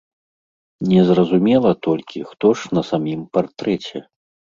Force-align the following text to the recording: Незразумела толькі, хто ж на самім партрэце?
Незразумела 0.93 1.73
толькі, 1.87 2.21
хто 2.29 2.47
ж 2.61 2.73
на 2.79 2.83
самім 2.89 3.21
партрэце? 3.37 3.97